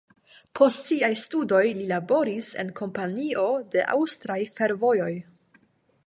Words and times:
Post 0.59 0.87
siaj 0.91 1.09
studoj 1.23 1.59
li 1.81 1.83
laboris 1.91 2.49
en 2.63 2.71
Kompanio 2.79 3.43
de 3.75 3.83
Aŭstraj 3.97 4.39
Fervojoj. 4.57 5.11